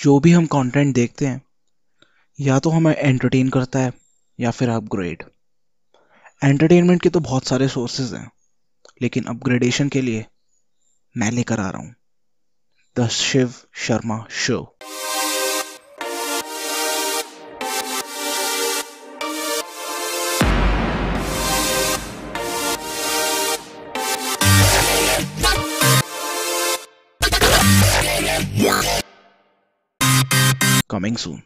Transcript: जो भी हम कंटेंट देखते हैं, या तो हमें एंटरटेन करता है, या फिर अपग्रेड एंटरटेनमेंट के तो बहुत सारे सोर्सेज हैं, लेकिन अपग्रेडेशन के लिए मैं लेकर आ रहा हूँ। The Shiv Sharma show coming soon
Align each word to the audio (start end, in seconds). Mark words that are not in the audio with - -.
जो 0.00 0.18
भी 0.20 0.32
हम 0.32 0.46
कंटेंट 0.46 0.94
देखते 0.94 1.26
हैं, 1.26 1.40
या 2.38 2.58
तो 2.58 2.70
हमें 2.70 2.94
एंटरटेन 2.94 3.48
करता 3.48 3.78
है, 3.78 3.92
या 4.38 4.50
फिर 4.50 4.68
अपग्रेड 4.68 5.22
एंटरटेनमेंट 6.44 7.02
के 7.02 7.08
तो 7.08 7.20
बहुत 7.20 7.46
सारे 7.46 7.68
सोर्सेज 7.68 8.14
हैं, 8.14 8.30
लेकिन 9.02 9.24
अपग्रेडेशन 9.24 9.88
के 9.88 10.00
लिए 10.00 10.24
मैं 11.14 11.30
लेकर 11.30 11.60
आ 11.60 11.68
रहा 11.70 11.82
हूँ। 11.82 11.94
The 12.96 13.08
Shiv 13.08 13.54
Sharma 13.74 14.24
show 14.30 14.76
coming 30.90 31.16
soon 31.16 31.42